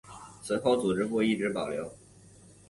[0.41, 1.91] 此后组织部一直保留。